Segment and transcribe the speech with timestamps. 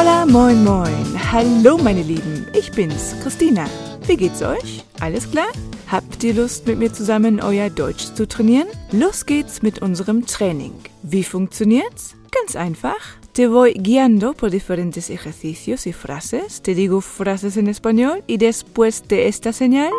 [0.00, 1.30] Hola, moin, moin.
[1.30, 2.46] Hallo, meine Lieben.
[2.54, 3.66] Ich bin's, Christina.
[4.06, 4.82] Wie geht's euch?
[4.98, 5.48] Alles klar?
[5.88, 8.68] Habt ihr Lust, mit mir zusammen euer Deutsch zu trainieren?
[8.92, 10.72] Los geht's mit unserem Training.
[11.02, 12.14] Wie funktioniert's?
[12.30, 13.18] Ganz einfach.
[13.34, 16.62] Te voy guiando por diferentes ejercicios y frases.
[16.62, 19.92] Te digo frases en español y después de esta señal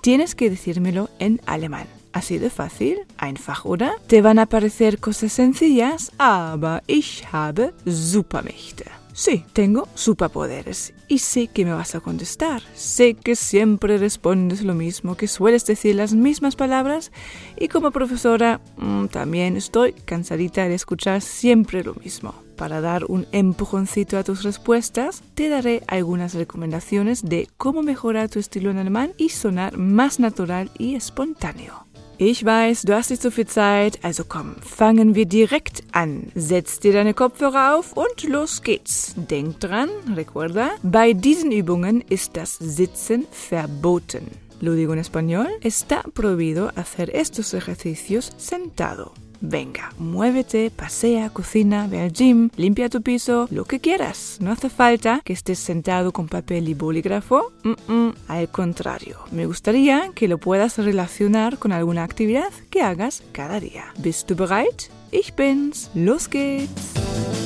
[0.00, 1.88] tienes que decírmelo en alemán.
[2.12, 3.90] Así de fácil, einfach, oder?
[4.06, 8.97] Te van a parecer cosas sencillas, aber ich habe Supermächte.
[9.18, 10.94] Sí, tengo superpoderes.
[11.08, 12.62] Y sé que me vas a contestar.
[12.74, 17.10] Sé que siempre respondes lo mismo, que sueles decir las mismas palabras.
[17.58, 22.32] Y como profesora, mmm, también estoy cansadita de escuchar siempre lo mismo.
[22.56, 28.38] Para dar un empujoncito a tus respuestas, te daré algunas recomendaciones de cómo mejorar tu
[28.38, 31.87] estilo en alemán y sonar más natural y espontáneo.
[32.20, 36.32] Ich weiß, du hast nicht so viel Zeit, also komm, fangen wir direkt an.
[36.34, 39.14] Setz dir deine Kopfhörer auf und los geht's.
[39.16, 44.26] Denk dran, recuerda, bei diesen Übungen ist das Sitzen verboten.
[44.60, 49.12] Lo digo en español, está prohibido hacer estos ejercicios sentado.
[49.40, 54.38] Venga, muévete, pasea, cocina, ve al gym, limpia tu piso, lo que quieras.
[54.40, 57.52] No hace falta que estés sentado con papel y bolígrafo.
[57.62, 63.22] Mm -mm, al contrario, me gustaría que lo puedas relacionar con alguna actividad que hagas
[63.32, 63.84] cada día.
[63.98, 64.90] ¿Bist du bereit?
[65.12, 65.90] Ich bin's.
[65.94, 67.37] Los geht's.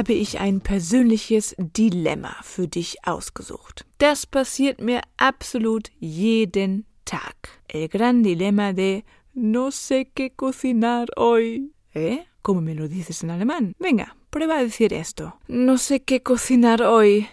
[0.00, 3.84] Habe ich ein persönliches Dilemma für dich ausgesucht.
[3.98, 7.60] Das passiert mir absolut jeden Tag.
[7.68, 11.74] El gran dilema de no sé qué cocinar hoy.
[11.92, 12.24] ¿Eh?
[12.40, 13.74] ¿Cómo me lo dices en alemán?
[13.78, 15.38] Venga, prueba a decir esto.
[15.48, 17.28] No sé qué cocinar hoy.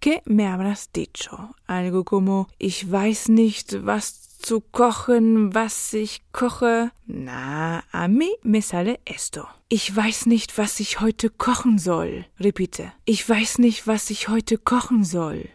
[0.00, 1.54] ¿Qué me habrás dicho?
[1.66, 6.90] Algo como ich weiß nicht, was zu kochen, was ich koche.
[7.06, 9.46] Na, a mí me sale esto.
[9.68, 12.24] Ich weiß nicht, was ich heute kochen soll.
[12.40, 12.92] Repite.
[13.04, 15.48] Ich weiß nicht, was ich heute kochen soll.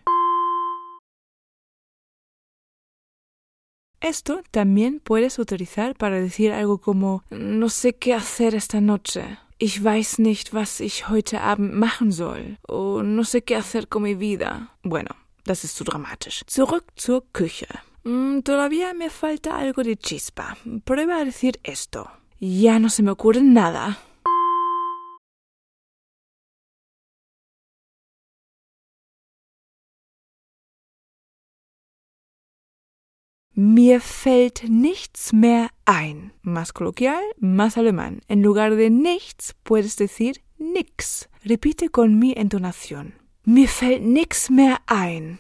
[4.00, 9.38] Esto también puedes utilizar para decir algo como no sé qué hacer esta noche.
[9.60, 12.58] Ich weiß nicht, was ich heute Abend machen soll.
[12.68, 14.68] Oh, no sé qué hacer con mi vida.
[14.84, 16.44] Bueno, das ist zu dramatisch.
[16.48, 17.68] Zurück zur Küche.
[18.03, 20.58] Mm, todavía me falta algo de chispa.
[20.84, 22.12] Prueba a decir esto.
[22.40, 24.00] Ya no se me ocurre nada.
[33.56, 36.34] Mir fällt nichts mehr ein.
[36.42, 38.22] Más coloquial, más alemán.
[38.28, 41.30] En lugar de nichts puedes decir nix.
[41.46, 43.13] Repite con mi entonación.
[43.46, 45.40] Mir fällt nix mehr ein.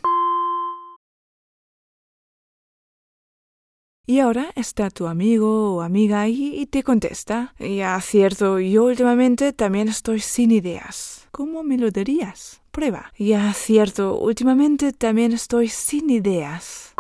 [4.05, 7.55] Y ahora está tu amigo o amiga ahí y te contesta.
[7.57, 11.29] Ya, cierto, yo últimamente también estoy sin ideas.
[11.31, 12.61] ¿Cómo me lo dirías?
[12.71, 13.13] Prueba.
[13.17, 16.93] Ya, cierto, últimamente también estoy sin ideas.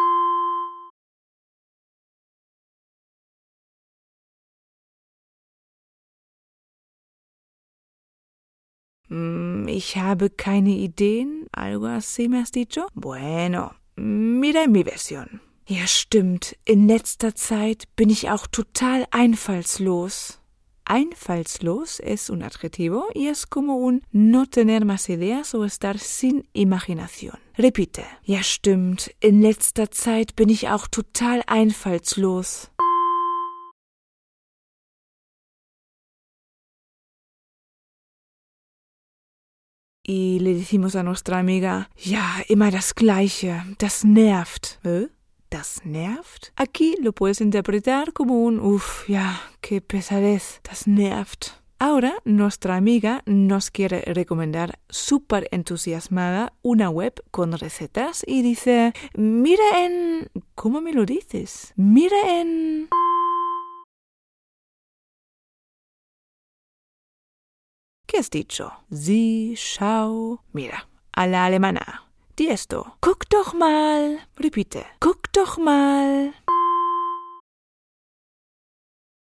[9.67, 11.47] Ich habe keine Ideen.
[11.51, 12.87] ¿Algo así me has dicho?
[12.93, 15.52] Bueno, mira mi versión.
[15.65, 16.57] Ja, stimmt.
[16.65, 20.41] In letzter Zeit bin ich auch total einfallslos.
[20.83, 26.45] Einfallslos es un adjetivo y es como un no tener más ideas o estar sin
[26.51, 27.37] imaginación.
[27.57, 28.03] Repite.
[28.27, 29.15] Ja, stimmt.
[29.21, 32.69] In letzter Zeit bin ich auch total einfallslos.
[40.05, 44.79] Y le decimos a nuestra amiga, ja, immer das Gleiche, das nervt.
[44.83, 45.07] ¿Eh?
[45.53, 46.51] ¿Das nervt?
[46.55, 51.61] Aquí lo puedes interpretar como un, uff, ja, qué pesadez, das nervt.
[51.77, 59.85] Ahora nuestra amiga nos quiere recomendar súper entusiasmada una web con recetas y dice, mira
[59.85, 60.31] en...
[60.55, 61.73] ¿Cómo me lo dices?
[61.75, 62.89] Mira en...
[68.07, 68.73] ¿Qué has dicho?
[68.91, 70.41] Sie, schau.
[70.51, 72.12] Mira, a la alemana.
[72.35, 72.97] Di esto.
[73.01, 74.27] Guck doch mal.
[74.37, 74.85] Repite.
[74.99, 76.33] Guck doch mal.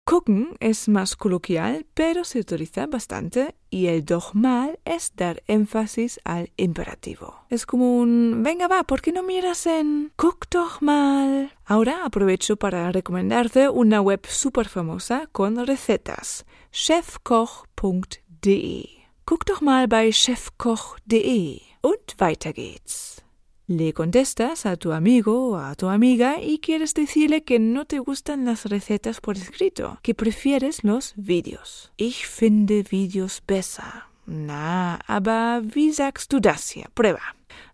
[0.07, 6.19] Gucken es más coloquial, pero se utiliza bastante y el doch mal es dar énfasis
[6.25, 7.47] al imperativo.
[7.49, 11.53] Es como un venga va, ¿por qué no miras en guck doch mal?
[11.65, 18.89] Ahora aprovecho para recomendarte una web súper famosa con recetas, chefkoch.de de.
[19.27, 21.70] Guck doch mal bei chefkoch.de.
[21.83, 23.23] Und weiter geht's.
[23.67, 28.01] Le contestas a tu amigo o a tu amiga y quieres decirle que no te
[28.01, 31.93] gustan las recetas por escrito, que prefieres los Videos.
[31.97, 34.09] Ich finde Videos besser.
[34.27, 36.89] Na, aber wie sagst du das hier?
[36.95, 37.23] Prueba.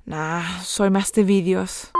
[0.04, 1.90] Na, soy más de Videos.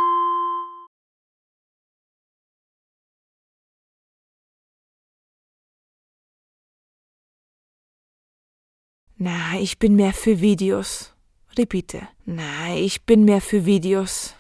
[9.19, 11.16] Na, ich bin mehr für Videos.
[11.59, 12.09] Repite.
[12.27, 14.35] Na, ich bin mehr für Videos.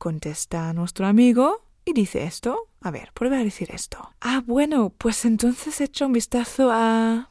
[0.00, 2.68] Contesta nuestro amigo y dice esto.
[2.80, 3.98] A ver, prueba a decir esto.
[4.20, 7.30] Ah, bueno, pues entonces echa un vistazo a...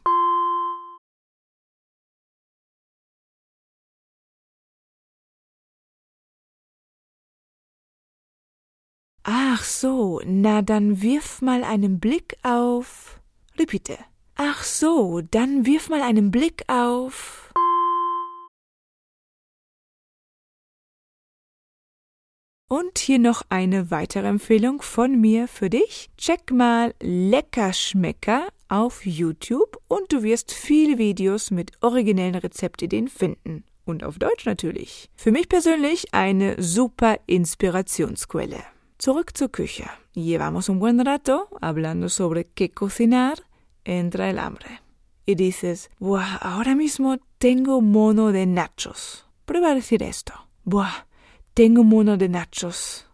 [9.23, 13.19] Ach so, na dann wirf mal einen Blick auf.
[13.57, 13.97] Repite.
[14.39, 17.51] Ach so, dann wirf mal einen Blick auf.
[22.69, 26.11] Und hier noch eine weitere Empfehlung von mir für dich.
[26.17, 33.63] Check mal Leckerschmecker auf YouTube und du wirst viele Videos mit originellen Rezeptideen finden.
[33.85, 35.09] Und auf Deutsch natürlich.
[35.15, 38.61] Für mich persönlich eine super Inspirationsquelle.
[38.99, 39.85] Zurück zur Küche.
[40.13, 43.46] Llevamos un buen rato hablando sobre qué cocinar.
[43.87, 44.81] Entra el hambre.
[45.25, 49.25] Y dices, Buah, ahora mismo tengo mono de nachos.
[49.45, 50.33] Prueba a decir esto.
[50.65, 51.07] Buah,
[51.53, 53.07] tengo mono de nachos.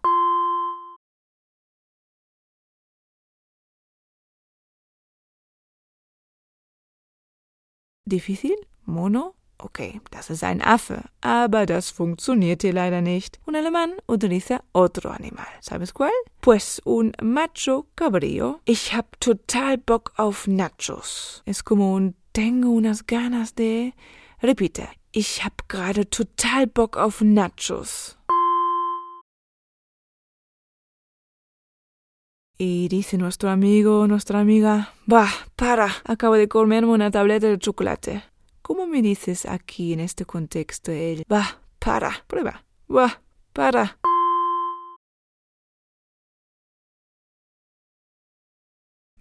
[8.06, 8.58] ¿Difícil?
[8.84, 9.36] ¿Mono?
[9.66, 13.40] Okay, das ist ein Affe, aber das funktioniert hier leider nicht.
[13.48, 15.48] Un alemán utiliza otro animal.
[15.62, 16.12] ¿Sabes cuál?
[16.42, 18.60] Pues un macho cabrío.
[18.66, 21.44] Ich hab total Bock auf Nachos.
[21.46, 23.94] Es como un tengo unas ganas de.
[24.42, 24.90] Repite.
[25.14, 28.18] Ich hab gerade total Bock auf Nachos.
[32.58, 38.33] Y dice nuestro amigo, nuestra amiga, bah, para, acabo de comerme una tableta de chocolate.
[38.64, 43.22] ¿Cómo me dices aquí en este contexto el va, para, prueba, va,
[43.52, 44.00] para?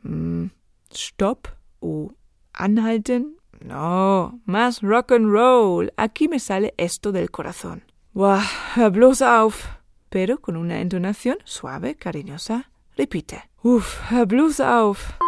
[0.05, 0.47] Mm,
[0.95, 1.49] Stopp
[1.81, 2.15] o
[2.53, 3.37] anhalten.
[3.61, 5.93] No, más rock and roll.
[5.97, 7.83] Aquí me sale esto del corazón.
[8.15, 9.67] Hör bloß auf.
[10.09, 12.71] Pero con una entonación suave, cariñosa.
[12.97, 13.51] Repite.
[13.65, 13.99] Uf,
[14.29, 15.22] bloß auf.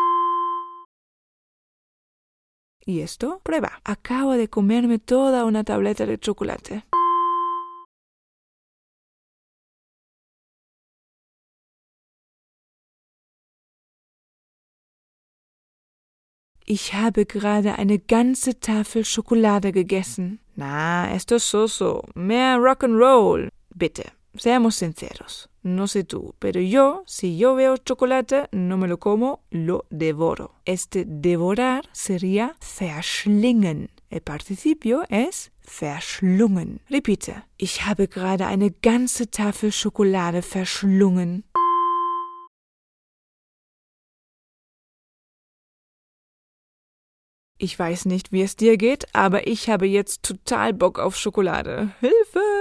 [2.87, 3.41] ¿Y esto?
[3.43, 3.81] Prueba.
[3.85, 6.85] Acabo de comerme toda una tableta de chocolate.
[16.67, 20.41] Ich habe gerade eine ganze Tafel Schokolade gegessen.
[20.57, 22.05] Na, esto es soso.
[22.15, 23.51] Mehr Rock'n'Roll.
[23.75, 25.49] Bitte, seamos sinceros.
[25.63, 30.55] No sé tú, pero yo, si yo veo chocolate, no me lo como, lo devoro.
[30.65, 33.91] Este devorar sería verschlingen.
[34.11, 36.81] El participio es verschlungen.
[36.91, 37.45] Repite.
[37.57, 41.45] Ich habe gerade eine ganze Tafel Schokolade verschlungen.
[47.57, 51.93] Ich weiß nicht, wie es dir geht, aber ich habe jetzt total Bock auf Schokolade.
[52.01, 52.54] Hilfe!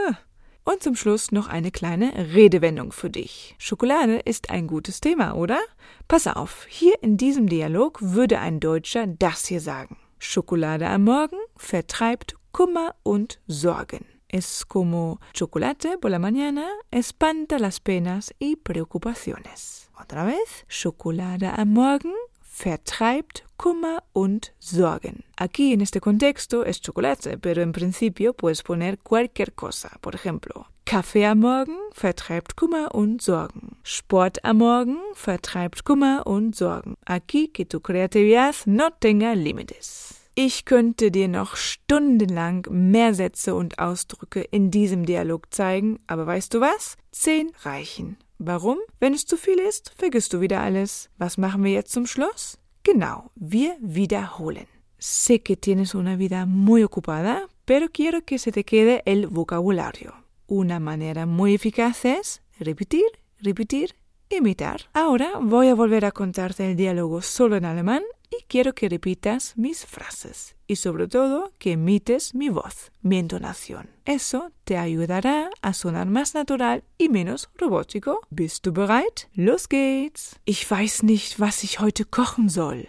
[0.65, 3.55] Und zum Schluss noch eine kleine Redewendung für dich.
[3.57, 5.59] Schokolade ist ein gutes Thema, oder?
[6.07, 9.97] Pass auf, hier in diesem Dialog würde ein Deutscher das hier sagen.
[10.19, 14.05] Schokolade am Morgen vertreibt Kummer und Sorgen.
[14.29, 19.91] Es como chocolate por la mañana espanta las penas y preocupaciones.
[19.99, 22.13] Otra vez, Schokolade am Morgen
[22.53, 25.23] vertreibt Kummer und Sorgen.
[25.37, 29.97] Aquí en este contexto es chocolate, pero en principio puedes poner cualquier cosa.
[30.01, 33.77] Por ejemplo, Kaffee am Morgen vertreibt Kummer und Sorgen.
[33.83, 36.95] Sport am Morgen vertreibt Kummer und Sorgen.
[37.05, 40.19] Aquí que tu creatividad no tenga límites.
[40.35, 46.53] Ich könnte dir noch stundenlang mehr Sätze und Ausdrücke in diesem Dialog zeigen, aber weißt
[46.53, 46.97] du was?
[47.11, 48.17] Zehn reichen.
[48.45, 48.77] Warum?
[48.99, 51.09] Wenn es zu viel ist, vergisst du wieder alles.
[51.17, 52.57] Was machen wir jetzt zum Schluss?
[52.83, 54.67] Genau, wir wiederholen.
[54.97, 60.13] Sé que tienes una vida muy ocupada, pero quiero que se te quede el vocabulario.
[60.47, 63.05] Una manera muy eficaz es repetir,
[63.39, 63.95] repetir,
[64.29, 64.89] imitar.
[64.93, 68.03] Ahora voy a volver a contarte el diálogo solo en alemán
[68.39, 73.89] y quiero que repitas mis frases y sobre todo que imites mi voz, mi entonación.
[74.05, 78.21] Eso te ayudará a sonar más natural y menos robótico.
[78.29, 79.27] Bist du bereit?
[79.33, 80.39] Los geht's!
[80.45, 82.87] Ich weiß nicht, was ich heute kochen soll.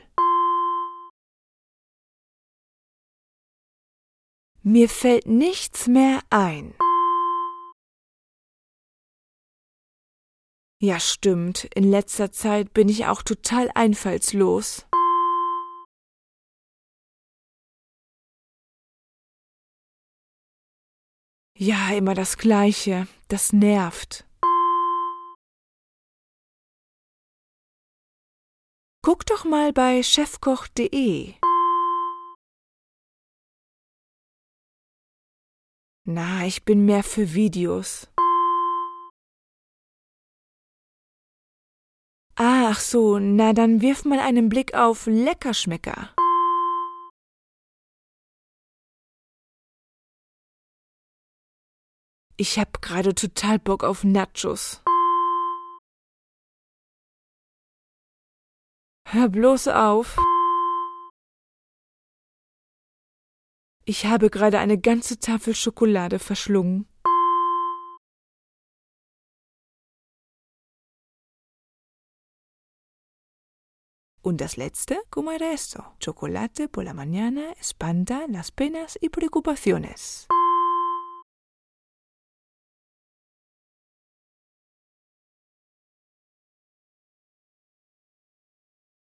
[4.63, 6.75] Mir fällt nichts mehr ein.
[10.81, 11.65] Ja, stimmt.
[11.75, 14.87] In letzter Zeit bin ich auch total einfallslos.
[21.67, 23.09] Ja, immer das Gleiche.
[23.29, 24.27] Das nervt.
[29.01, 31.33] Guck doch mal bei chefkoch.de.
[36.07, 38.09] Na, ich bin mehr für Videos.
[42.37, 46.14] Ach so, na dann wirf mal einen Blick auf Leckerschmecker.
[52.37, 54.83] Ich hab gerade total Bock auf Nachos.
[59.07, 60.17] Hör bloß auf.
[63.85, 66.89] Ich habe gerade eine ganze Tafel Schokolade verschlungen.
[74.23, 75.85] Und das letzte, como era esto?
[76.01, 80.27] Chocolate por la mañana espanta las penas y preocupaciones.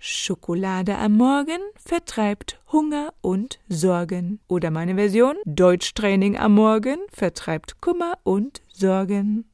[0.01, 4.39] Schokolade am Morgen vertreibt Hunger und Sorgen.
[4.47, 9.45] Oder meine Version, Deutschtraining am Morgen vertreibt Kummer und Sorgen.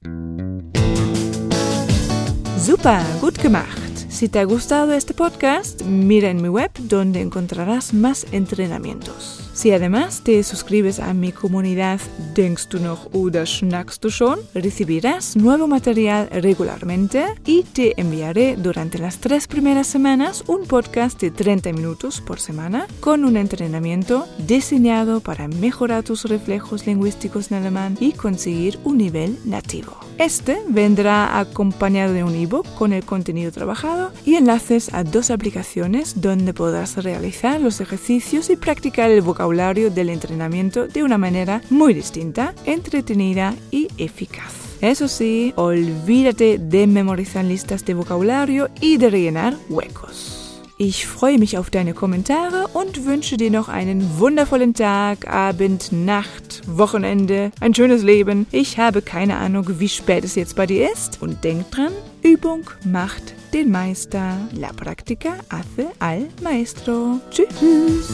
[2.58, 3.80] Super, gut gemacht.
[4.10, 9.50] Si te ha gustado este podcast, mira en mi web donde encontrarás más entrenamientos.
[9.54, 12.00] Si además te suscribes a mi comunidad
[12.34, 18.98] Denkst du noch oder schnackst du schon, recibirás nuevo material regularmente y te enviaré durante
[18.98, 25.20] las tres primeras semanas un podcast de 30 minutos por semana con un entrenamiento diseñado
[25.20, 29.96] para mejorar tus reflejos lingüísticos en alemán y conseguir un nivel nativo.
[30.18, 36.20] Este vendrá acompañado de un ebook con el contenido trabajado y enlaces a dos aplicaciones
[36.20, 41.60] donde podrás realizar los ejercicios y practicar el vocabulario vocabulario del entrenamiento de una manera
[41.68, 44.54] muy distinta, entretenida y eficaz.
[44.80, 50.62] Eso sí, olvídate de memorizar listas de vocabulario y de rellenar huecos.
[50.78, 56.62] Ich freue mich auf deine Kommentare und wünsche dir noch einen wundervollen Tag, Abend, Nacht,
[56.66, 58.46] Wochenende, ein schönes Leben.
[58.50, 61.22] Ich habe keine Ahnung, wie spät es jetzt bei dir ist.
[61.22, 64.48] Und denk dran, Übung macht den Meister.
[64.52, 67.20] La práctica hace al maestro.
[67.30, 68.10] Tschüss.